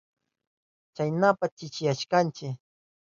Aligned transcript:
Kaynapas 0.95 1.51
chishiyashkanchi. 1.57 2.47